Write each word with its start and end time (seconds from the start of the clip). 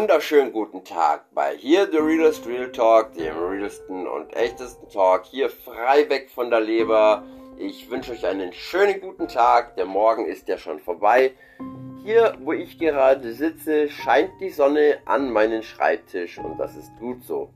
wunderschönen 0.00 0.50
guten 0.50 0.82
Tag 0.82 1.26
bei 1.34 1.54
hier 1.58 1.86
The 1.92 1.98
Realest 1.98 2.46
Real 2.46 2.72
Talk, 2.72 3.12
dem 3.12 3.36
realsten 3.36 4.06
und 4.08 4.34
echtesten 4.34 4.88
Talk, 4.88 5.26
hier 5.26 5.50
frei 5.50 6.08
weg 6.08 6.30
von 6.30 6.48
der 6.48 6.60
Leber. 6.60 7.22
Ich 7.58 7.90
wünsche 7.90 8.12
euch 8.12 8.24
einen 8.24 8.50
schönen 8.54 9.02
guten 9.02 9.28
Tag, 9.28 9.76
der 9.76 9.84
Morgen 9.84 10.24
ist 10.24 10.48
ja 10.48 10.56
schon 10.56 10.78
vorbei. 10.78 11.32
Hier, 12.02 12.34
wo 12.40 12.54
ich 12.54 12.78
gerade 12.78 13.34
sitze, 13.34 13.90
scheint 13.90 14.30
die 14.40 14.48
Sonne 14.48 15.00
an 15.04 15.30
meinen 15.30 15.62
Schreibtisch 15.62 16.38
und 16.38 16.56
das 16.58 16.74
ist 16.76 16.90
gut 16.98 17.22
so. 17.22 17.50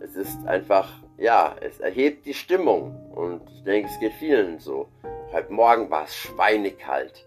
Es 0.00 0.16
ist 0.16 0.44
einfach, 0.48 0.94
ja, 1.16 1.54
es 1.60 1.78
erhebt 1.78 2.26
die 2.26 2.34
Stimmung 2.34 3.12
und 3.14 3.48
ich 3.54 3.62
denke, 3.62 3.88
es 3.88 4.00
geht 4.00 4.14
vielen 4.14 4.58
so. 4.58 4.88
Heute 5.32 5.52
Morgen 5.52 5.90
war 5.90 6.06
es 6.06 6.16
schweinekalt. 6.16 7.24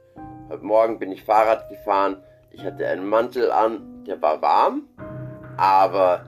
Heute 0.50 0.66
Morgen 0.66 1.00
bin 1.00 1.14
ich 1.14 1.24
Fahrrad 1.24 1.70
gefahren 1.70 2.22
ich 2.52 2.66
hatte 2.66 2.88
einen 2.88 3.08
Mantel 3.08 3.52
an, 3.52 4.04
der 4.06 4.22
war 4.22 4.42
warm, 4.42 4.84
aber 5.58 6.24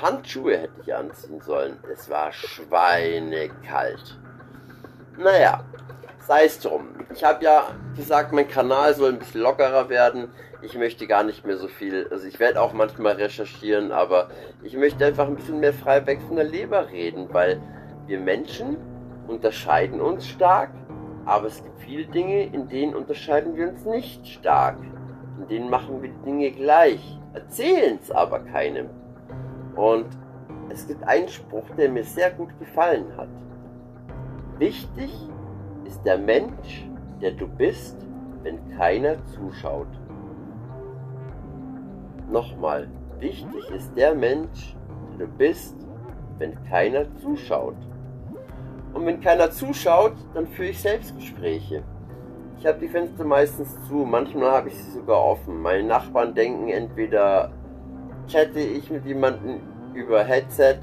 Handschuhe 0.00 0.56
hätte 0.56 0.80
ich 0.82 0.94
anziehen 0.94 1.40
sollen. 1.40 1.76
Es 1.92 2.08
war 2.08 2.32
schweinekalt. 2.32 4.18
Naja, 5.18 5.64
sei 6.26 6.44
es 6.44 6.60
drum. 6.60 6.88
Ich 7.12 7.24
habe 7.24 7.44
ja 7.44 7.68
gesagt, 7.96 8.32
mein 8.32 8.48
Kanal 8.48 8.94
soll 8.94 9.10
ein 9.10 9.18
bisschen 9.18 9.42
lockerer 9.42 9.88
werden. 9.88 10.30
Ich 10.62 10.76
möchte 10.76 11.06
gar 11.06 11.24
nicht 11.24 11.44
mehr 11.44 11.56
so 11.56 11.68
viel, 11.68 12.06
also 12.10 12.26
ich 12.26 12.38
werde 12.38 12.60
auch 12.60 12.72
manchmal 12.72 13.14
recherchieren, 13.14 13.92
aber 13.92 14.28
ich 14.62 14.76
möchte 14.76 15.04
einfach 15.04 15.26
ein 15.26 15.36
bisschen 15.36 15.60
mehr 15.60 15.72
frei 15.72 16.06
weg 16.06 16.20
von 16.26 16.36
der 16.36 16.44
Leber 16.44 16.88
reden, 16.90 17.28
weil 17.32 17.60
wir 18.06 18.20
Menschen 18.20 18.76
unterscheiden 19.26 20.00
uns 20.00 20.26
stark, 20.26 20.70
aber 21.24 21.46
es 21.46 21.62
gibt 21.62 21.80
viele 21.80 22.06
Dinge, 22.06 22.44
in 22.44 22.68
denen 22.68 22.94
unterscheiden 22.94 23.56
wir 23.56 23.68
uns 23.68 23.84
nicht 23.84 24.26
stark 24.26 24.76
denen 25.48 25.70
machen 25.70 26.02
wir 26.02 26.10
Dinge 26.24 26.50
gleich, 26.50 27.18
erzählen 27.32 27.98
es 28.02 28.10
aber 28.10 28.40
keinem. 28.40 28.88
Und 29.76 30.06
es 30.68 30.86
gibt 30.86 31.02
einen 31.04 31.28
Spruch, 31.28 31.68
der 31.76 31.90
mir 31.90 32.04
sehr 32.04 32.30
gut 32.30 32.56
gefallen 32.58 33.06
hat. 33.16 33.28
Wichtig 34.58 35.12
ist 35.84 36.04
der 36.04 36.18
Mensch, 36.18 36.88
der 37.20 37.32
du 37.32 37.46
bist, 37.46 37.96
wenn 38.42 38.58
keiner 38.76 39.16
zuschaut. 39.26 39.88
Nochmal, 42.30 42.88
wichtig 43.18 43.70
ist 43.70 43.96
der 43.96 44.14
Mensch, 44.14 44.76
der 45.18 45.26
du 45.26 45.32
bist, 45.32 45.76
wenn 46.38 46.62
keiner 46.64 47.04
zuschaut. 47.16 47.76
Und 48.92 49.06
wenn 49.06 49.20
keiner 49.20 49.50
zuschaut, 49.50 50.14
dann 50.34 50.46
führe 50.46 50.70
ich 50.70 50.80
Selbstgespräche. 50.80 51.82
Ich 52.60 52.66
habe 52.66 52.78
die 52.78 52.88
Fenster 52.88 53.24
meistens 53.24 53.74
zu, 53.88 54.04
manchmal 54.04 54.50
habe 54.50 54.68
ich 54.68 54.74
sie 54.74 54.90
sogar 54.90 55.24
offen. 55.24 55.62
Meine 55.62 55.82
Nachbarn 55.82 56.34
denken 56.34 56.68
entweder 56.68 57.50
chatte 58.28 58.60
ich 58.60 58.90
mit 58.90 59.06
jemandem 59.06 59.62
über 59.94 60.22
Headset 60.22 60.80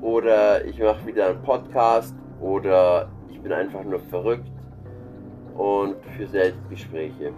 oder 0.00 0.64
ich 0.64 0.78
mache 0.80 1.06
wieder 1.06 1.28
einen 1.28 1.42
Podcast 1.42 2.14
oder 2.40 3.10
ich 3.28 3.38
bin 3.42 3.52
einfach 3.52 3.84
nur 3.84 4.00
verrückt 4.00 4.50
und 5.58 5.96
für 6.16 6.26
Selbstgespräche. 6.28 7.30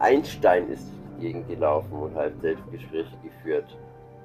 Einstein 0.00 0.70
ist 0.70 0.88
durch 0.88 1.18
die 1.18 1.26
Gegend 1.26 1.48
gelaufen 1.48 1.92
und 1.92 2.14
hat 2.14 2.32
Selbstgespräche 2.40 3.14
geführt. 3.22 3.76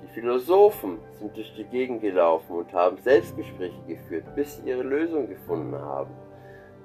Die 0.01 0.13
Philosophen 0.13 0.97
sind 1.19 1.35
durch 1.35 1.53
die 1.57 1.65
Gegend 1.65 1.99
gelaufen 1.99 2.55
und 2.55 2.71
haben 2.71 2.99
Selbstgespräche 3.03 3.81
geführt, 3.85 4.23
bis 4.33 4.55
sie 4.55 4.69
ihre 4.69 4.83
Lösung 4.83 5.27
gefunden 5.27 5.75
haben. 5.75 6.11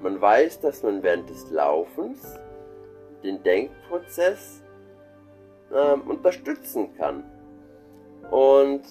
Man 0.00 0.20
weiß, 0.20 0.60
dass 0.60 0.82
man 0.82 1.02
während 1.02 1.30
des 1.30 1.50
Laufens 1.50 2.38
den 3.22 3.42
Denkprozess 3.42 4.62
ähm, 5.74 6.02
unterstützen 6.02 6.94
kann. 6.96 7.24
Und 8.30 8.82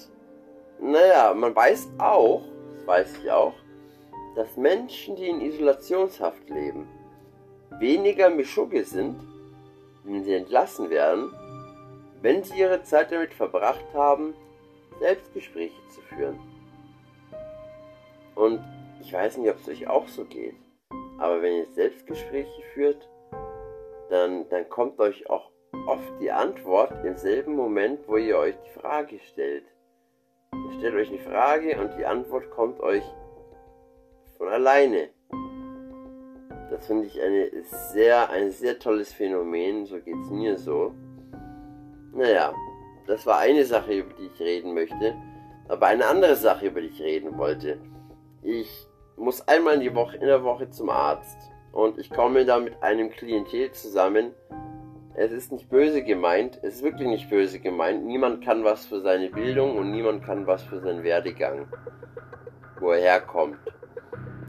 naja, 0.80 1.34
man 1.34 1.56
weiß 1.56 1.90
auch, 2.00 2.44
das 2.76 2.88
weiß 2.88 3.18
ich 3.24 3.32
auch, 3.32 3.54
dass 4.36 4.58
Menschen, 4.58 5.16
die 5.16 5.28
in 5.28 5.42
Isolationshaft 5.42 6.50
leben, 6.50 6.88
weniger 7.80 8.30
Mischugge 8.30 8.84
sind, 8.84 9.16
wenn 10.04 10.24
sie 10.24 10.34
entlassen 10.34 10.90
werden, 10.90 11.32
wenn 12.22 12.44
sie 12.44 12.60
ihre 12.60 12.84
Zeit 12.84 13.12
damit 13.12 13.34
verbracht 13.34 13.86
haben, 13.94 14.34
Selbstgespräche 15.00 15.76
zu 15.90 16.02
führen. 16.02 16.40
Und 18.36 18.60
ich 19.02 19.12
weiß 19.14 19.38
nicht, 19.38 19.50
ob 19.50 19.60
es 19.60 19.70
euch 19.70 19.88
auch 19.88 20.08
so 20.08 20.26
geht. 20.26 20.56
Aber 21.24 21.42
wenn 21.42 21.54
ihr 21.54 21.68
Selbstgespräche 21.68 22.62
führt, 22.74 23.10
dann, 24.10 24.50
dann 24.50 24.68
kommt 24.68 25.00
euch 25.00 25.30
auch 25.30 25.52
oft 25.88 26.20
die 26.20 26.30
Antwort 26.30 26.92
im 27.06 27.16
selben 27.16 27.56
Moment, 27.56 28.02
wo 28.10 28.18
ihr 28.18 28.38
euch 28.38 28.56
die 28.58 28.80
Frage 28.82 29.20
stellt. 29.32 29.64
Ihr 30.54 30.80
stellt 30.80 30.96
euch 30.96 31.08
eine 31.08 31.20
Frage 31.20 31.80
und 31.80 31.98
die 31.98 32.06
Antwort 32.06 32.52
kommt 32.52 32.82
euch 32.82 33.06
von 34.38 34.50
alleine. 34.50 35.12
Das 36.70 36.88
finde 36.88 37.06
ich 37.06 37.22
eine 37.22 37.50
sehr, 37.94 38.30
ein 38.30 38.52
sehr 38.52 38.78
tolles 38.78 39.14
Phänomen, 39.14 39.86
so 39.86 40.02
geht 40.02 40.18
es 40.26 40.30
mir 40.30 40.58
so. 40.58 40.94
Naja, 42.12 42.54
das 43.08 43.26
war 43.26 43.40
eine 43.40 43.64
Sache, 43.64 43.94
über 43.94 44.14
die 44.16 44.26
ich 44.26 44.42
reden 44.42 44.74
möchte. 44.74 45.16
Aber 45.70 45.88
eine 45.88 46.06
andere 46.06 46.36
Sache, 46.36 46.68
über 46.68 46.82
die 46.82 46.88
ich 46.88 47.02
reden 47.02 47.38
wollte. 47.38 47.80
Ich 48.42 48.90
muss 49.18 49.48
einmal 49.48 49.76
in, 49.76 49.82
die 49.82 49.96
Woche, 49.96 50.18
in 50.18 50.28
der 50.28 50.44
Woche 50.44 50.70
zum 50.70 50.90
Arzt 50.90 51.38
und 51.72 51.98
ich 51.98 52.10
komme 52.10 52.46
da 52.46 52.60
mit 52.60 52.82
einem 52.82 53.10
Klientel 53.10 53.72
zusammen. 53.72 54.32
Es 55.16 55.32
ist 55.32 55.52
nicht 55.52 55.70
böse 55.70 56.04
gemeint, 56.04 56.60
es 56.64 56.76
ist 56.76 56.84
wirklich 56.84 57.08
nicht 57.08 57.30
böse 57.30 57.60
gemeint. 57.60 58.06
Niemand 58.06 58.44
kann 58.44 58.64
was 58.64 58.86
für 58.86 59.02
seine 59.02 59.30
Bildung 59.30 59.78
und 59.78 59.92
niemand 59.92 60.24
kann 60.26 60.48
was 60.48 60.64
für 60.64 60.80
seinen 60.80 61.04
Werdegang, 61.04 61.68
wo 62.80 62.92
er 62.92 63.02
herkommt. 63.02 63.60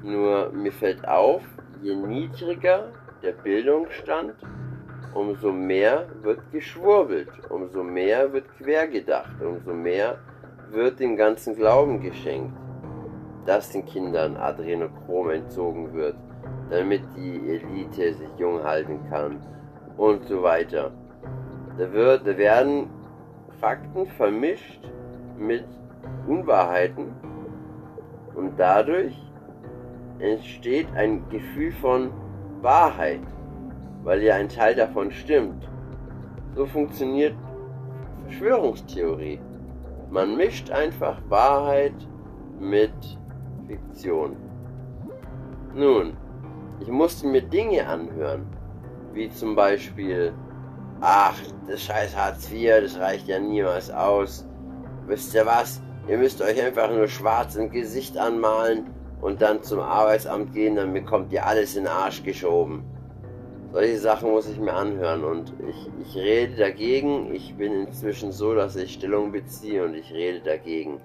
Nur 0.02 0.50
mir 0.52 0.72
fällt 0.72 1.06
auf, 1.06 1.42
je 1.82 1.94
niedriger 1.94 2.92
der 3.22 3.32
Bildungsstand, 3.32 4.34
umso 5.14 5.52
mehr 5.52 6.06
wird 6.22 6.40
geschwurbelt, 6.50 7.30
umso 7.50 7.82
mehr 7.82 8.32
wird 8.32 8.46
quergedacht, 8.58 9.40
umso 9.40 9.72
mehr 9.72 10.18
wird 10.70 10.98
dem 10.98 11.16
ganzen 11.16 11.54
Glauben 11.54 12.00
geschenkt 12.00 12.63
dass 13.46 13.70
den 13.70 13.84
Kindern 13.84 14.36
Adrenochrom 14.36 15.30
entzogen 15.30 15.92
wird, 15.92 16.16
damit 16.70 17.02
die 17.16 17.36
Elite 17.48 18.14
sich 18.14 18.30
jung 18.38 18.62
halten 18.62 19.00
kann 19.10 19.40
und 19.96 20.24
so 20.26 20.42
weiter. 20.42 20.92
Da, 21.78 21.92
wird, 21.92 22.26
da 22.26 22.36
werden 22.36 22.88
Fakten 23.60 24.06
vermischt 24.06 24.80
mit 25.38 25.64
Unwahrheiten 26.26 27.12
und 28.34 28.52
dadurch 28.58 29.14
entsteht 30.18 30.86
ein 30.94 31.28
Gefühl 31.28 31.72
von 31.72 32.10
Wahrheit, 32.62 33.20
weil 34.02 34.22
ja 34.22 34.36
ein 34.36 34.48
Teil 34.48 34.74
davon 34.74 35.10
stimmt. 35.10 35.68
So 36.54 36.66
funktioniert 36.66 37.34
Verschwörungstheorie. 38.24 39.40
Man 40.10 40.36
mischt 40.36 40.70
einfach 40.70 41.18
Wahrheit 41.28 41.94
mit 42.60 42.92
Fiktion. 43.78 44.36
Nun, 45.74 46.16
ich 46.80 46.88
musste 46.88 47.26
mir 47.26 47.42
Dinge 47.42 47.86
anhören, 47.86 48.46
wie 49.12 49.28
zum 49.30 49.54
Beispiel, 49.54 50.32
ach, 51.00 51.38
das 51.68 51.82
scheiß 51.82 52.16
Hartz 52.16 52.50
IV, 52.50 52.80
das 52.82 52.98
reicht 52.98 53.28
ja 53.28 53.38
niemals 53.38 53.90
aus. 53.90 54.46
Wisst 55.06 55.34
ihr 55.34 55.46
was? 55.46 55.82
Ihr 56.08 56.18
müsst 56.18 56.40
euch 56.42 56.62
einfach 56.62 56.90
nur 56.90 57.08
schwarz 57.08 57.56
im 57.56 57.70
Gesicht 57.70 58.18
anmalen 58.18 58.86
und 59.20 59.40
dann 59.40 59.62
zum 59.62 59.80
Arbeitsamt 59.80 60.52
gehen, 60.52 60.76
dann 60.76 60.92
bekommt 60.92 61.32
ihr 61.32 61.46
alles 61.46 61.76
in 61.76 61.84
den 61.84 61.92
Arsch 61.92 62.22
geschoben. 62.22 62.84
Solche 63.72 63.98
Sachen 63.98 64.30
muss 64.30 64.48
ich 64.48 64.58
mir 64.60 64.72
anhören 64.72 65.24
und 65.24 65.52
ich, 65.68 65.90
ich 66.00 66.16
rede 66.16 66.54
dagegen. 66.54 67.34
Ich 67.34 67.56
bin 67.56 67.86
inzwischen 67.86 68.30
so, 68.30 68.54
dass 68.54 68.76
ich 68.76 68.92
Stellung 68.92 69.32
beziehe 69.32 69.84
und 69.84 69.94
ich 69.94 70.12
rede 70.12 70.38
dagegen. 70.40 71.00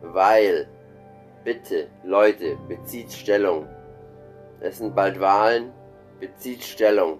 Weil 0.00 0.68
Bitte, 1.44 1.88
Leute, 2.02 2.56
bezieht 2.68 3.12
Stellung. 3.12 3.68
Es 4.60 4.78
sind 4.78 4.96
bald 4.96 5.20
Wahlen, 5.20 5.74
bezieht 6.18 6.64
Stellung. 6.64 7.18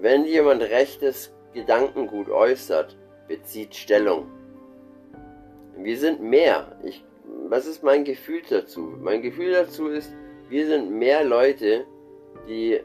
Wenn 0.00 0.24
jemand 0.24 0.62
rechtes 0.62 1.34
Gedankengut 1.52 2.30
äußert, 2.30 2.96
bezieht 3.28 3.74
Stellung. 3.74 4.30
Wir 5.76 5.98
sind 5.98 6.22
mehr. 6.22 6.78
Ich, 6.82 7.04
was 7.50 7.66
ist 7.66 7.82
mein 7.82 8.04
Gefühl 8.04 8.40
dazu? 8.48 8.94
Mein 9.02 9.20
Gefühl 9.20 9.52
dazu 9.52 9.88
ist, 9.88 10.10
wir 10.48 10.66
sind 10.66 10.90
mehr 10.90 11.22
Leute, 11.22 11.84
die 12.48 12.80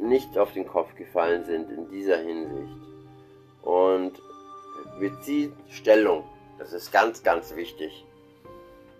nicht 0.00 0.36
auf 0.36 0.52
den 0.52 0.66
Kopf 0.66 0.96
gefallen 0.96 1.44
sind 1.44 1.70
in 1.70 1.88
dieser 1.90 2.18
Hinsicht. 2.18 2.76
Und 3.62 4.20
bezieht 4.98 5.52
Stellung. 5.68 6.24
Das 6.58 6.72
ist 6.72 6.90
ganz, 6.90 7.22
ganz 7.22 7.54
wichtig. 7.54 8.04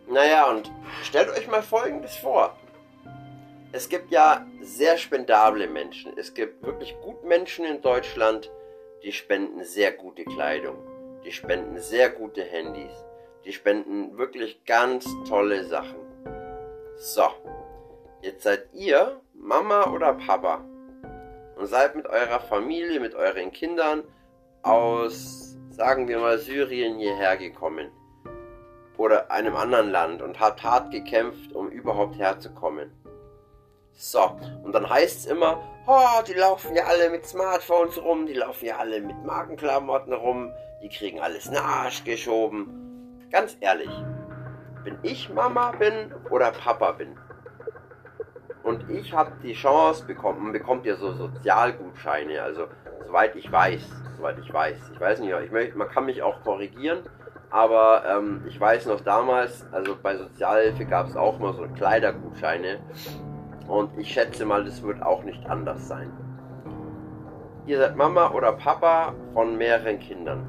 Naja, 0.08 0.48
und 0.48 0.70
stellt 1.02 1.30
euch 1.30 1.48
mal 1.48 1.62
Folgendes 1.62 2.14
vor. 2.16 2.56
Es 3.72 3.88
gibt 3.88 4.12
ja 4.12 4.46
sehr 4.60 4.96
spendable 4.98 5.66
Menschen. 5.66 6.16
Es 6.16 6.32
gibt 6.32 6.64
wirklich 6.64 6.96
gut 7.00 7.24
Menschen 7.24 7.64
in 7.64 7.82
Deutschland, 7.82 8.50
die 9.02 9.10
spenden 9.10 9.64
sehr 9.64 9.92
gute 9.92 10.24
Kleidung, 10.24 10.76
die 11.24 11.32
spenden 11.32 11.80
sehr 11.80 12.08
gute 12.10 12.44
Handys, 12.44 12.92
die 13.44 13.52
spenden 13.52 14.16
wirklich 14.16 14.64
ganz 14.64 15.06
tolle 15.28 15.64
Sachen. 15.64 15.98
So, 16.96 17.24
jetzt 18.22 18.44
seid 18.44 18.72
ihr 18.72 19.20
Mama 19.34 19.90
oder 19.90 20.14
Papa 20.14 20.64
und 21.56 21.66
seid 21.66 21.96
mit 21.96 22.06
eurer 22.06 22.40
Familie, 22.40 23.00
mit 23.00 23.16
euren 23.16 23.50
Kindern 23.50 24.04
aus, 24.62 25.56
sagen 25.70 26.06
wir 26.06 26.20
mal, 26.20 26.38
Syrien 26.38 26.96
hierher 26.96 27.36
gekommen 27.36 27.90
oder 28.96 29.30
einem 29.30 29.56
anderen 29.56 29.90
Land 29.90 30.22
und 30.22 30.40
habt 30.40 30.62
hart 30.62 30.90
gekämpft, 30.90 31.52
um 31.52 31.68
überhaupt 31.68 32.18
herzukommen. 32.18 32.90
So, 33.92 34.38
und 34.62 34.72
dann 34.74 34.88
heißt 34.88 35.20
es 35.20 35.26
immer, 35.26 35.62
oh, 35.86 36.22
die 36.26 36.34
laufen 36.34 36.76
ja 36.76 36.84
alle 36.84 37.08
mit 37.10 37.24
Smartphones 37.26 38.02
rum, 38.02 38.26
die 38.26 38.34
laufen 38.34 38.66
ja 38.66 38.76
alle 38.76 39.00
mit 39.00 39.24
Markenklamotten 39.24 40.12
rum, 40.12 40.52
die 40.82 40.88
kriegen 40.88 41.20
alles 41.20 41.46
in 41.46 41.52
den 41.52 41.62
Arsch 41.62 42.04
geschoben. 42.04 43.28
Ganz 43.30 43.56
ehrlich, 43.60 43.90
wenn 44.84 44.98
ich 45.02 45.30
Mama 45.30 45.72
bin 45.72 46.14
oder 46.30 46.52
Papa 46.52 46.92
bin 46.92 47.16
und 48.62 48.90
ich 48.90 49.12
habe 49.12 49.32
die 49.42 49.54
Chance 49.54 50.04
bekommen, 50.04 50.42
man 50.42 50.52
bekommt 50.52 50.84
ja 50.86 50.96
so 50.96 51.12
Sozialgutscheine, 51.12 52.42
also 52.42 52.66
soweit 53.06 53.34
ich 53.34 53.50
weiß, 53.50 53.80
soweit 54.16 54.38
ich 54.38 54.52
weiß, 54.52 54.76
ich 54.92 55.00
weiß 55.00 55.20
nicht, 55.20 55.34
ich 55.44 55.50
möchte, 55.50 55.78
man 55.78 55.88
kann 55.88 56.04
mich 56.04 56.22
auch 56.22 56.42
korrigieren, 56.42 56.98
aber 57.50 58.02
ähm, 58.08 58.42
ich 58.48 58.60
weiß 58.60 58.86
noch 58.86 59.00
damals, 59.00 59.64
also 59.72 59.96
bei 60.02 60.16
Sozialhilfe 60.16 60.84
gab 60.84 61.08
es 61.08 61.16
auch 61.16 61.38
mal 61.38 61.54
so 61.54 61.66
Kleidergutscheine 61.74 62.78
und 63.68 63.96
ich 63.98 64.12
schätze 64.12 64.44
mal, 64.44 64.64
das 64.64 64.82
wird 64.82 65.02
auch 65.02 65.22
nicht 65.22 65.48
anders 65.48 65.86
sein. 65.88 66.10
Ihr 67.66 67.78
seid 67.78 67.96
Mama 67.96 68.30
oder 68.30 68.52
Papa 68.52 69.12
von 69.34 69.56
mehreren 69.56 69.98
Kindern. 69.98 70.46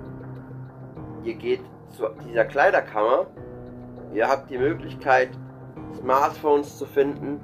Ihr 1.23 1.33
geht 1.33 1.61
zu 1.89 2.07
dieser 2.27 2.45
Kleiderkammer. 2.45 3.25
Ihr 4.13 4.27
habt 4.27 4.49
die 4.49 4.57
Möglichkeit, 4.57 5.29
Smartphones 5.97 6.77
zu 6.77 6.85
finden. 6.85 7.39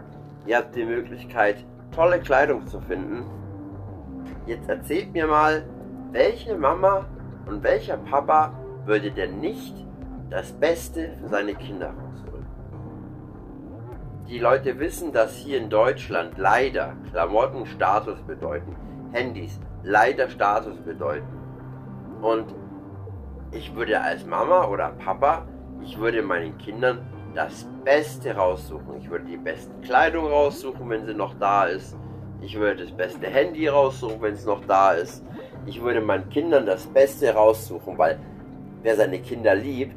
Ihr 0.46 0.58
habt 0.58 0.76
die 0.76 0.86
Möglichkeit, 0.86 1.66
tolle 1.96 2.20
Kleidung 2.20 2.68
zu 2.68 2.80
finden. 2.82 3.26
Jetzt 4.46 4.70
erzählt 4.70 5.12
mir 5.14 5.26
mal, 5.26 5.66
welche 6.12 6.56
Mama 6.56 7.06
und 7.48 7.64
welcher 7.64 7.98
Papa 7.98 8.54
würde 8.86 9.12
denn 9.12 9.40
nicht 9.40 9.76
das 10.30 10.52
Beste 10.52 11.14
für 11.20 11.30
seine 11.30 11.56
Kinder 11.56 11.88
rausholen? 11.88 12.46
Die 14.28 14.40
Leute 14.40 14.80
wissen, 14.80 15.12
dass 15.12 15.36
hier 15.36 15.58
in 15.58 15.70
Deutschland 15.70 16.38
leider 16.38 16.96
Klamotten 17.12 17.66
Status 17.66 18.22
bedeuten, 18.22 18.76
Handys 19.12 19.60
leider 19.84 20.30
Status 20.30 20.78
bedeuten. 20.80 21.28
Und 22.22 22.56
ich 23.52 23.76
würde 23.76 24.02
als 24.02 24.26
Mama 24.26 24.68
oder 24.68 24.90
Papa, 24.92 25.46
ich 25.84 26.00
würde 26.00 26.22
meinen 26.22 26.58
Kindern 26.58 27.00
das 27.36 27.68
Beste 27.84 28.36
raussuchen. 28.36 28.98
Ich 29.00 29.10
würde 29.10 29.26
die 29.26 29.38
beste 29.38 29.72
Kleidung 29.82 30.28
raussuchen, 30.28 30.90
wenn 30.90 31.06
sie 31.06 31.14
noch 31.14 31.34
da 31.40 31.66
ist. 31.66 31.98
Ich 32.42 32.56
würde 32.58 32.84
das 32.84 32.92
beste 32.92 33.28
Handy 33.28 33.68
raussuchen, 33.68 34.22
wenn 34.22 34.34
es 34.34 34.46
noch 34.46 34.66
da 34.66 34.94
ist. 34.94 35.24
Ich 35.66 35.82
würde 35.82 36.02
meinen 36.02 36.30
Kindern 36.30 36.66
das 36.66 36.86
Beste 36.88 37.34
raussuchen, 37.34 37.98
weil 37.98 38.20
wer 38.84 38.96
seine 38.96 39.20
Kinder 39.20 39.56
liebt, 39.56 39.96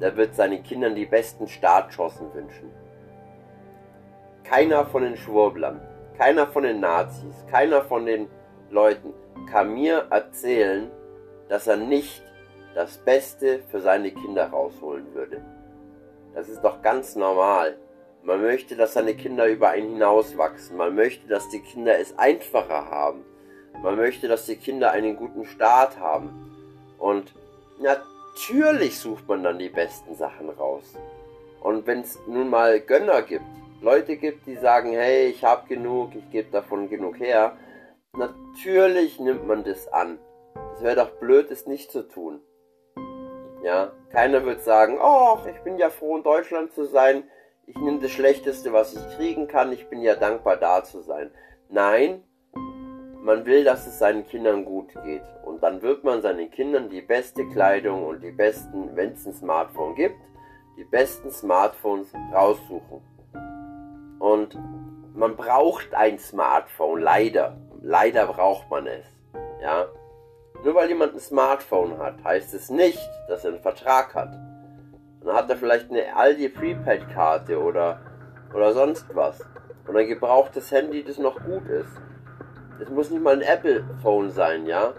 der 0.00 0.16
wird 0.16 0.34
seinen 0.34 0.62
Kindern 0.62 0.94
die 0.94 1.06
besten 1.06 1.48
Startschancen 1.48 2.34
wünschen. 2.34 2.70
Keiner 4.44 4.84
von 4.84 5.02
den 5.02 5.16
Schwurblern, 5.16 5.80
keiner 6.18 6.46
von 6.46 6.64
den 6.64 6.80
Nazis, 6.80 7.34
keiner 7.50 7.82
von 7.82 8.04
den 8.04 8.28
Leuten 8.70 9.14
kann 9.50 9.74
mir 9.74 10.06
erzählen, 10.10 10.90
dass 11.48 11.66
er 11.66 11.76
nicht 11.76 12.22
das 12.74 12.98
Beste 12.98 13.60
für 13.70 13.80
seine 13.80 14.10
Kinder 14.10 14.48
rausholen 14.48 15.14
würde. 15.14 15.40
Das 16.34 16.48
ist 16.48 16.62
doch 16.62 16.82
ganz 16.82 17.16
normal. 17.16 17.78
Man 18.22 18.42
möchte, 18.42 18.76
dass 18.76 18.94
seine 18.94 19.14
Kinder 19.14 19.46
über 19.46 19.70
einen 19.70 19.92
hinauswachsen. 19.92 20.76
Man 20.76 20.94
möchte, 20.94 21.28
dass 21.28 21.48
die 21.48 21.60
Kinder 21.60 21.98
es 21.98 22.18
einfacher 22.18 22.90
haben. 22.90 23.24
Man 23.82 23.96
möchte, 23.96 24.26
dass 24.28 24.46
die 24.46 24.56
Kinder 24.56 24.90
einen 24.90 25.16
guten 25.16 25.44
Start 25.44 25.98
haben. 26.00 26.52
Und 26.98 27.32
natürlich 28.36 28.98
sucht 28.98 29.26
man 29.28 29.42
dann 29.42 29.58
die 29.58 29.70
besten 29.70 30.14
Sachen 30.14 30.50
raus. 30.50 30.94
Und 31.62 31.86
wenn 31.86 32.00
es 32.00 32.18
nun 32.26 32.50
mal 32.50 32.80
Gönner 32.80 33.22
gibt, 33.22 33.46
Leute 33.80 34.16
gibt, 34.16 34.46
die 34.46 34.56
sagen, 34.56 34.92
hey, 34.92 35.28
ich 35.28 35.42
habe 35.42 35.66
genug, 35.68 36.14
ich 36.14 36.30
gebe 36.30 36.50
davon 36.50 36.90
genug 36.90 37.18
her, 37.18 37.56
natürlich 38.12 39.18
nimmt 39.18 39.46
man 39.46 39.64
das 39.64 39.88
an. 39.88 40.18
Es 40.74 40.82
wäre 40.82 40.96
doch 40.96 41.10
blöd, 41.18 41.50
es 41.50 41.66
nicht 41.66 41.90
zu 41.90 42.06
tun. 42.06 42.40
Ja, 43.64 43.92
keiner 44.10 44.44
wird 44.44 44.60
sagen, 44.60 44.98
oh, 45.02 45.38
ich 45.50 45.58
bin 45.62 45.78
ja 45.78 45.88
froh, 45.88 46.18
in 46.18 46.22
Deutschland 46.22 46.74
zu 46.74 46.84
sein. 46.84 47.24
Ich 47.66 47.76
nehme 47.76 48.00
das 48.00 48.10
Schlechteste, 48.10 48.72
was 48.72 48.94
ich 48.94 49.16
kriegen 49.16 49.48
kann. 49.48 49.72
Ich 49.72 49.88
bin 49.88 50.02
ja 50.02 50.14
dankbar, 50.14 50.56
da 50.56 50.84
zu 50.84 51.00
sein. 51.00 51.30
Nein, 51.68 52.22
man 53.26 53.44
will, 53.44 53.64
dass 53.64 53.86
es 53.86 53.98
seinen 53.98 54.24
Kindern 54.24 54.64
gut 54.64 54.94
geht. 55.04 55.24
Und 55.44 55.62
dann 55.62 55.82
wird 55.82 56.04
man 56.04 56.22
seinen 56.22 56.48
Kindern 56.50 56.88
die 56.88 57.02
beste 57.02 57.44
Kleidung 57.48 58.06
und 58.06 58.22
die 58.22 58.30
besten, 58.30 58.94
wenn 58.94 59.12
es 59.12 59.26
ein 59.26 59.34
Smartphone 59.34 59.96
gibt, 59.96 60.16
die 60.78 60.84
besten 60.84 61.30
Smartphones 61.30 62.12
raussuchen. 62.32 63.02
Und 64.20 64.56
man 65.14 65.34
braucht 65.34 65.92
ein 65.92 66.18
Smartphone, 66.20 67.00
leider. 67.00 67.56
Leider 67.82 68.26
braucht 68.26 68.70
man 68.70 68.86
es. 68.86 69.06
Ja. 69.60 69.86
Nur 70.64 70.74
weil 70.76 70.88
jemand 70.88 71.14
ein 71.14 71.20
Smartphone 71.20 71.98
hat, 71.98 72.22
heißt 72.22 72.54
es 72.54 72.70
nicht, 72.70 73.10
dass 73.28 73.44
er 73.44 73.50
einen 73.50 73.60
Vertrag 73.60 74.14
hat. 74.14 74.32
Dann 75.24 75.34
hat 75.34 75.50
er 75.50 75.56
vielleicht 75.56 75.90
eine 75.90 76.14
Aldi 76.14 76.48
Prepaid-Karte 76.48 77.60
oder, 77.60 78.00
oder 78.54 78.72
sonst 78.72 79.06
was. 79.14 79.40
Und 79.86 79.96
ein 79.96 80.06
gebrauchtes 80.06 80.70
Handy, 80.70 81.02
das 81.02 81.18
noch 81.18 81.42
gut 81.44 81.66
ist. 81.68 82.00
Es 82.80 82.90
muss 82.90 83.10
nicht 83.10 83.22
mal 83.22 83.34
ein 83.34 83.42
Apple-Phone 83.42 84.30
sein, 84.30 84.66
ja. 84.66 84.92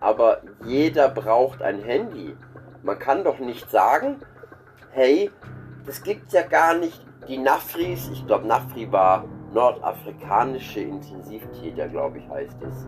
Aber 0.00 0.42
jeder 0.64 1.08
braucht 1.08 1.62
ein 1.62 1.80
Handy. 1.80 2.36
Man 2.82 2.98
kann 2.98 3.22
doch 3.22 3.38
nicht 3.38 3.70
sagen, 3.70 4.16
hey, 4.90 5.30
das 5.86 6.02
gibt's 6.02 6.32
ja 6.32 6.42
gar 6.42 6.74
nicht 6.74 7.00
die 7.28 7.38
Nafris, 7.38 8.10
ich 8.12 8.26
glaube 8.26 8.46
Nafri 8.46 8.90
war 8.90 9.24
nordafrikanische 9.52 10.80
Intensivtäter, 10.80 11.88
glaube 11.88 12.18
ich 12.18 12.28
heißt 12.28 12.56
es. 12.62 12.86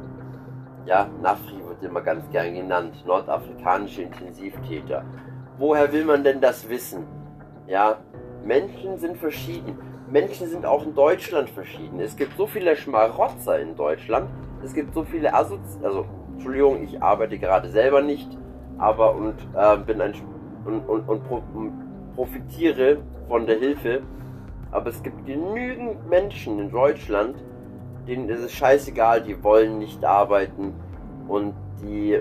Ja, 0.87 1.08
Nafri 1.23 1.64
wird 1.66 1.82
immer 1.82 2.00
ganz 2.00 2.28
gern 2.30 2.54
genannt, 2.54 2.94
nordafrikanische 3.06 4.02
Intensivtäter. 4.02 5.04
Woher 5.58 5.92
will 5.92 6.04
man 6.04 6.25
denn 6.25 6.40
das 6.40 6.68
wissen? 6.68 7.06
Ja, 7.66 7.99
Menschen 8.44 8.99
sind 8.99 9.16
verschieden. 9.16 9.78
Menschen 10.14 10.47
sind 10.49 10.64
auch 10.64 10.87
in 10.87 10.94
Deutschland 10.94 11.50
verschieden. 11.50 11.99
Es 11.99 12.14
gibt 12.14 12.37
so 12.37 12.47
viele 12.47 12.76
Schmarotzer 12.76 13.59
in 13.59 13.75
Deutschland. 13.75 14.30
Es 14.62 14.73
gibt 14.73 14.94
so 14.94 15.02
viele 15.02 15.35
Assozi 15.35 15.78
also 15.83 16.06
Entschuldigung, 16.35 16.85
ich 16.85 17.02
arbeite 17.02 17.37
gerade 17.37 17.68
selber 17.68 18.00
nicht, 18.00 18.28
aber 18.78 19.16
und 19.16 19.35
äh, 19.56 19.76
bin 19.78 20.00
ein 20.00 20.14
und, 20.64 20.88
und, 20.88 21.09
und, 21.09 21.21
und 21.30 21.73
profitiere 22.14 22.99
von 23.28 23.44
der 23.47 23.59
Hilfe 23.59 24.02
aber 24.71 24.90
es 24.90 25.02
gibt 25.02 25.25
genügend 25.25 26.09
Menschen 26.09 26.59
in 26.59 26.71
Deutschland, 26.71 27.37
denen 28.09 28.28
ist 28.28 28.40
es 28.40 28.52
scheißegal, 28.52 29.23
die 29.23 29.42
wollen 29.42 29.78
nicht 29.78 30.04
arbeiten 30.04 30.75
und 31.28 31.54
die 31.80 32.21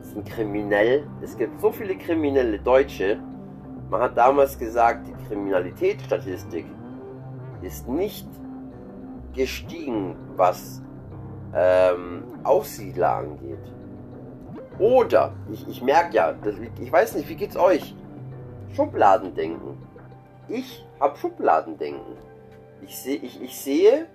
sind 0.00 0.26
kriminell. 0.26 1.06
Es 1.22 1.36
gibt 1.36 1.60
so 1.60 1.72
viele 1.72 1.96
kriminelle 1.96 2.58
Deutsche. 2.58 3.18
Man 3.90 4.02
hat 4.02 4.18
damals 4.18 4.58
gesagt, 4.58 5.06
die 5.06 5.28
Kriminalitätsstatistik 5.28 6.66
ist 7.62 7.88
nicht 7.88 8.26
gestiegen, 9.34 10.16
was 10.36 10.82
ähm, 11.54 12.24
Aussiedler 12.44 13.16
angeht. 13.16 13.58
Oder, 14.78 15.32
ich, 15.50 15.68
ich 15.68 15.82
merke 15.82 16.14
ja, 16.14 16.32
das, 16.32 16.54
ich 16.80 16.92
weiß 16.92 17.14
nicht, 17.14 17.28
wie 17.28 17.36
geht's 17.36 17.56
euch? 17.56 17.94
Schubladendenken. 18.74 19.76
Ich 20.48 20.84
habe 20.98 21.16
Schubladendenken. 21.18 22.16
Ich, 22.82 22.98
seh, 22.98 23.14
ich, 23.14 23.42
ich 23.42 23.58
sehe, 23.60 24.06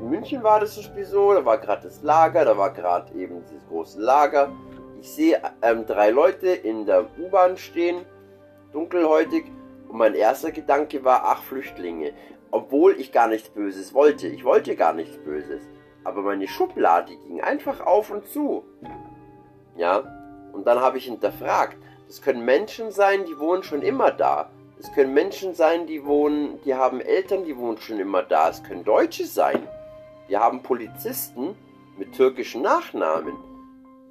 in 0.00 0.10
München 0.10 0.42
war 0.42 0.60
das 0.60 0.74
zum 0.74 0.84
Beispiel 0.84 1.04
so, 1.04 1.34
da 1.34 1.44
war 1.44 1.58
gerade 1.58 1.82
das 1.82 2.02
Lager, 2.02 2.44
da 2.44 2.56
war 2.56 2.70
gerade 2.70 3.12
eben 3.14 3.42
dieses 3.50 3.66
große 3.68 4.00
Lager. 4.00 4.50
Ich 5.00 5.10
sehe 5.10 5.40
ähm, 5.62 5.84
drei 5.86 6.10
Leute 6.10 6.48
in 6.48 6.86
der 6.86 7.04
U-Bahn 7.18 7.56
stehen, 7.56 8.04
dunkelhäutig, 8.72 9.44
und 9.88 9.98
mein 9.98 10.14
erster 10.14 10.50
Gedanke 10.50 11.04
war, 11.04 11.22
ach, 11.24 11.42
Flüchtlinge. 11.42 12.12
Obwohl 12.50 12.92
ich 12.98 13.12
gar 13.12 13.28
nichts 13.28 13.50
Böses 13.50 13.94
wollte. 13.94 14.28
Ich 14.28 14.44
wollte 14.44 14.76
gar 14.76 14.92
nichts 14.92 15.16
Böses. 15.18 15.62
Aber 16.04 16.22
meine 16.22 16.46
Schublade 16.48 17.16
ging 17.16 17.40
einfach 17.40 17.80
auf 17.80 18.10
und 18.10 18.26
zu. 18.28 18.64
Ja, 19.76 20.50
und 20.52 20.66
dann 20.66 20.80
habe 20.80 20.98
ich 20.98 21.06
hinterfragt. 21.06 21.76
Das 22.06 22.22
können 22.22 22.44
Menschen 22.44 22.92
sein, 22.92 23.24
die 23.24 23.38
wohnen 23.38 23.62
schon 23.62 23.82
immer 23.82 24.10
da. 24.10 24.50
Es 24.78 24.92
können 24.92 25.14
Menschen 25.14 25.54
sein, 25.54 25.86
die 25.86 26.04
wohnen, 26.04 26.60
die 26.64 26.74
haben 26.74 27.00
Eltern, 27.00 27.44
die 27.44 27.56
wohnen 27.56 27.78
schon 27.78 27.98
immer 27.98 28.22
da. 28.22 28.50
Es 28.50 28.62
können 28.62 28.84
Deutsche 28.84 29.26
sein. 29.26 29.66
Wir 30.28 30.40
haben 30.40 30.62
Polizisten 30.62 31.56
mit 31.98 32.12
türkischen 32.14 32.62
Nachnamen. 32.62 33.34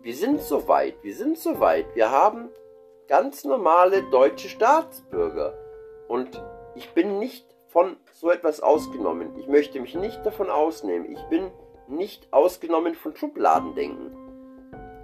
wir 0.02 0.14
sind 0.14 0.42
so 0.42 0.68
weit, 0.68 0.96
wir 1.04 1.16
sind 1.16 1.38
so 1.38 1.60
weit. 1.60 1.86
Wir 1.96 2.12
haben 2.12 2.50
ganz 3.08 3.44
normale 3.44 4.04
deutsche 4.12 4.50
Staatsbürger. 4.50 5.54
Und 6.08 6.42
ich 6.76 6.90
bin 6.94 7.20
nicht 7.20 7.45
von 7.76 7.98
so 8.14 8.32
etwas 8.32 8.62
ausgenommen. 8.62 9.38
Ich 9.38 9.50
möchte 9.50 9.82
mich 9.82 9.96
nicht 9.96 10.26
davon 10.26 10.50
ausnehmen. 10.50 11.12
Ich 11.12 11.22
bin 11.24 11.52
nicht 11.90 12.32
ausgenommen 12.32 12.96
von 12.96 13.14
Schubladendenken. 13.18 14.16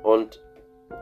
Und 0.03 0.41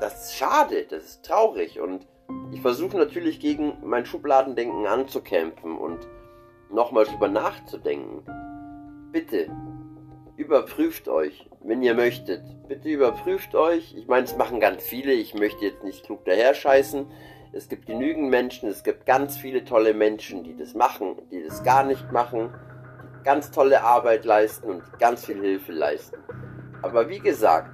das 0.01 0.25
ist 0.25 0.35
schade, 0.35 0.87
das 0.89 1.03
ist 1.03 1.25
traurig. 1.25 1.79
Und 1.79 2.07
ich 2.51 2.61
versuche 2.63 2.97
natürlich 2.97 3.39
gegen 3.39 3.77
mein 3.83 4.07
Schubladendenken 4.07 4.87
anzukämpfen 4.87 5.77
und 5.77 5.99
nochmal 6.71 7.05
drüber 7.05 7.27
nachzudenken. 7.27 8.23
Bitte, 9.11 9.55
überprüft 10.37 11.07
euch, 11.07 11.51
wenn 11.61 11.83
ihr 11.83 11.93
möchtet. 11.93 12.41
Bitte 12.67 12.89
überprüft 12.89 13.53
euch. 13.53 13.93
Ich 13.95 14.07
meine, 14.07 14.23
es 14.23 14.35
machen 14.35 14.59
ganz 14.59 14.81
viele. 14.81 15.13
Ich 15.13 15.35
möchte 15.35 15.65
jetzt 15.65 15.83
nicht 15.83 16.03
klug 16.03 16.25
daher 16.25 16.55
scheißen. 16.55 17.05
Es 17.51 17.67
gibt 17.67 17.87
genügend 17.87 18.29
Menschen, 18.29 18.69
es 18.69 18.83
gibt 18.83 19.07
ganz 19.07 19.37
viele 19.37 19.65
tolle 19.65 19.95
Menschen, 19.95 20.43
die 20.43 20.55
das 20.55 20.75
machen, 20.75 21.15
die 21.31 21.43
das 21.43 21.63
gar 21.63 21.83
nicht 21.83 22.11
machen, 22.11 22.51
die 23.19 23.23
ganz 23.23 23.49
tolle 23.49 23.83
Arbeit 23.83 24.23
leisten 24.23 24.69
und 24.69 24.99
ganz 24.99 25.25
viel 25.25 25.41
Hilfe 25.41 25.71
leisten. 25.71 26.17
Aber 26.83 27.09
wie 27.09 27.19
gesagt, 27.19 27.71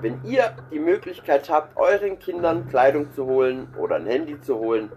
wenn 0.00 0.22
ihr 0.24 0.54
die 0.70 0.78
Möglichkeit 0.78 1.50
habt, 1.50 1.76
euren 1.76 2.20
Kindern 2.20 2.68
Kleidung 2.68 3.10
zu 3.10 3.26
holen 3.26 3.66
oder 3.76 3.96
ein 3.96 4.06
Handy 4.06 4.40
zu 4.40 4.56
holen, 4.56 4.92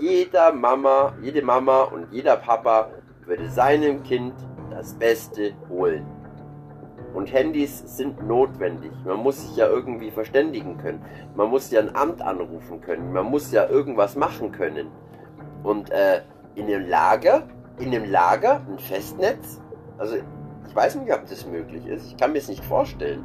jeder 0.00 0.52
Mama, 0.52 1.14
jede 1.22 1.42
Mama 1.42 1.82
und 1.82 2.12
jeder 2.12 2.36
Papa 2.36 2.90
würde 3.24 3.48
seinem 3.50 4.02
Kind 4.02 4.34
das 4.70 4.94
Beste 4.94 5.54
holen. 5.68 6.17
Und 7.14 7.32
Handys 7.32 7.96
sind 7.96 8.26
notwendig. 8.26 8.92
Man 9.04 9.18
muss 9.18 9.40
sich 9.40 9.56
ja 9.56 9.66
irgendwie 9.66 10.10
verständigen 10.10 10.78
können. 10.78 11.02
Man 11.34 11.48
muss 11.48 11.70
ja 11.70 11.80
ein 11.80 11.94
Amt 11.96 12.22
anrufen 12.22 12.80
können. 12.80 13.12
Man 13.12 13.26
muss 13.26 13.50
ja 13.50 13.68
irgendwas 13.68 14.14
machen 14.14 14.52
können. 14.52 14.88
Und 15.62 15.90
äh, 15.90 16.20
in 16.54 16.66
dem 16.66 16.86
Lager, 16.88 17.44
in 17.78 17.90
dem 17.90 18.10
Lager 18.10 18.60
ein 18.68 18.78
Festnetz. 18.78 19.60
Also 19.96 20.16
ich 20.16 20.76
weiß 20.76 20.96
nicht, 20.96 21.12
ob 21.12 21.26
das 21.28 21.46
möglich 21.46 21.86
ist. 21.86 22.06
Ich 22.08 22.16
kann 22.16 22.32
mir 22.32 22.38
es 22.38 22.48
nicht 22.48 22.64
vorstellen. 22.64 23.24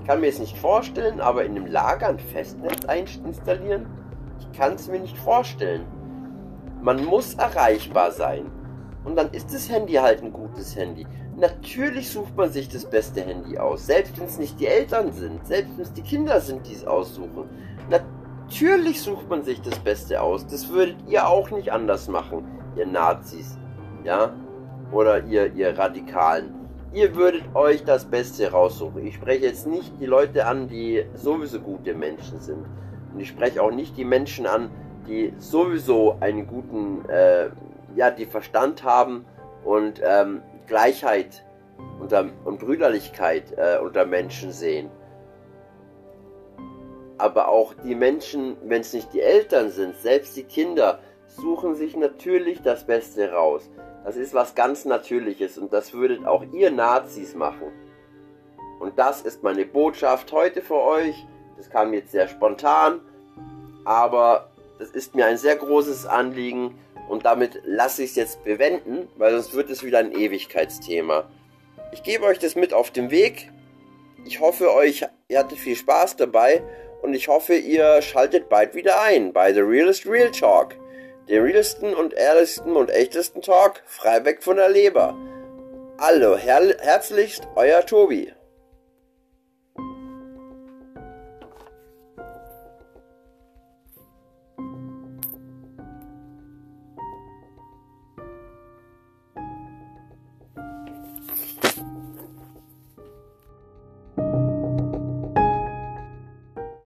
Ich 0.00 0.06
kann 0.06 0.20
mir 0.20 0.28
es 0.28 0.38
nicht 0.38 0.56
vorstellen, 0.56 1.20
aber 1.20 1.44
in 1.44 1.54
dem 1.54 1.66
Lager 1.66 2.08
ein 2.08 2.18
Festnetz 2.18 2.86
installieren, 3.24 3.86
ich 4.40 4.58
kann 4.58 4.74
es 4.74 4.88
mir 4.88 5.00
nicht 5.00 5.18
vorstellen. 5.18 5.86
Man 6.80 7.04
muss 7.04 7.34
erreichbar 7.34 8.12
sein. 8.12 8.50
Und 9.08 9.16
dann 9.16 9.30
ist 9.32 9.54
das 9.54 9.70
Handy 9.70 9.94
halt 9.94 10.22
ein 10.22 10.34
gutes 10.34 10.76
Handy. 10.76 11.06
Natürlich 11.34 12.10
sucht 12.10 12.36
man 12.36 12.52
sich 12.52 12.68
das 12.68 12.84
beste 12.84 13.22
Handy 13.22 13.56
aus, 13.56 13.86
selbst 13.86 14.20
wenn 14.20 14.26
es 14.26 14.38
nicht 14.38 14.60
die 14.60 14.66
Eltern 14.66 15.12
sind, 15.12 15.46
selbst 15.46 15.78
wenn 15.78 15.84
es 15.84 15.92
die 15.94 16.02
Kinder 16.02 16.42
sind, 16.42 16.66
die 16.66 16.74
es 16.74 16.86
aussuchen. 16.86 17.48
Natürlich 17.88 19.00
sucht 19.00 19.26
man 19.30 19.42
sich 19.42 19.62
das 19.62 19.78
Beste 19.78 20.20
aus. 20.20 20.46
Das 20.46 20.68
würdet 20.68 20.96
ihr 21.08 21.26
auch 21.26 21.50
nicht 21.50 21.72
anders 21.72 22.06
machen, 22.08 22.44
ihr 22.76 22.84
Nazis. 22.84 23.56
Ja? 24.04 24.34
Oder 24.92 25.24
ihr, 25.24 25.54
ihr 25.54 25.78
Radikalen. 25.78 26.52
Ihr 26.92 27.16
würdet 27.16 27.44
euch 27.54 27.84
das 27.84 28.04
Beste 28.04 28.50
raussuchen. 28.50 29.06
Ich 29.06 29.14
spreche 29.14 29.46
jetzt 29.46 29.66
nicht 29.66 29.98
die 29.98 30.06
Leute 30.06 30.44
an, 30.44 30.68
die 30.68 31.06
sowieso 31.14 31.60
gute 31.60 31.94
Menschen 31.94 32.40
sind. 32.40 32.66
Und 33.14 33.20
ich 33.20 33.28
spreche 33.28 33.62
auch 33.62 33.70
nicht 33.70 33.96
die 33.96 34.04
Menschen 34.04 34.44
an, 34.44 34.68
die 35.06 35.32
sowieso 35.38 36.18
einen 36.20 36.46
guten, 36.46 37.08
äh, 37.08 37.48
ja, 37.98 38.12
die 38.12 38.26
Verstand 38.26 38.84
haben 38.84 39.26
und 39.64 40.00
ähm, 40.04 40.40
Gleichheit 40.68 41.44
unter, 41.98 42.26
und 42.44 42.60
Brüderlichkeit 42.60 43.52
äh, 43.56 43.78
unter 43.82 44.06
Menschen 44.06 44.52
sehen. 44.52 44.88
Aber 47.18 47.48
auch 47.48 47.74
die 47.74 47.96
Menschen, 47.96 48.56
wenn 48.62 48.82
es 48.82 48.92
nicht 48.92 49.12
die 49.12 49.20
Eltern 49.20 49.70
sind, 49.70 49.96
selbst 49.96 50.36
die 50.36 50.44
Kinder, 50.44 51.00
suchen 51.26 51.74
sich 51.74 51.96
natürlich 51.96 52.62
das 52.62 52.86
Beste 52.86 53.32
raus. 53.32 53.68
Das 54.04 54.16
ist 54.16 54.32
was 54.32 54.54
ganz 54.54 54.84
Natürliches 54.84 55.58
und 55.58 55.72
das 55.72 55.92
würdet 55.92 56.24
auch 56.24 56.44
ihr 56.52 56.70
Nazis 56.70 57.34
machen. 57.34 57.72
Und 58.78 58.96
das 58.96 59.22
ist 59.22 59.42
meine 59.42 59.66
Botschaft 59.66 60.30
heute 60.30 60.62
für 60.62 60.80
euch. 60.80 61.26
Das 61.56 61.68
kam 61.68 61.92
jetzt 61.92 62.12
sehr 62.12 62.28
spontan, 62.28 63.00
aber 63.84 64.50
das 64.78 64.90
ist 64.90 65.16
mir 65.16 65.26
ein 65.26 65.36
sehr 65.36 65.56
großes 65.56 66.06
Anliegen 66.06 66.78
und 67.08 67.24
damit 67.24 67.60
lasse 67.64 68.02
ich 68.02 68.10
es 68.10 68.16
jetzt 68.16 68.44
bewenden, 68.44 69.08
weil 69.16 69.32
sonst 69.32 69.54
wird 69.54 69.70
es 69.70 69.82
wieder 69.82 69.98
ein 69.98 70.12
Ewigkeitsthema. 70.12 71.28
Ich 71.92 72.02
gebe 72.02 72.24
euch 72.24 72.38
das 72.38 72.54
mit 72.54 72.74
auf 72.74 72.90
den 72.90 73.10
Weg. 73.10 73.50
Ich 74.24 74.40
hoffe, 74.40 74.72
euch 74.74 75.06
ihr 75.28 75.38
hattet 75.38 75.58
viel 75.58 75.76
Spaß 75.76 76.16
dabei 76.16 76.62
und 77.02 77.14
ich 77.14 77.28
hoffe, 77.28 77.54
ihr 77.54 78.02
schaltet 78.02 78.48
bald 78.48 78.74
wieder 78.74 79.00
ein 79.00 79.32
bei 79.32 79.52
The 79.52 79.60
Realist 79.60 80.06
Real 80.06 80.30
Talk. 80.30 80.74
Den 81.28 81.42
realsten 81.42 81.94
und 81.94 82.14
ehrlichsten 82.14 82.74
und 82.74 82.90
echtesten 82.90 83.42
Talk, 83.42 83.82
frei 83.86 84.24
weg 84.24 84.42
von 84.42 84.56
der 84.56 84.70
Leber. 84.70 85.14
Hallo, 85.98 86.36
her 86.36 86.74
herzlichst, 86.80 87.46
euer 87.54 87.84
Tobi. 87.84 88.32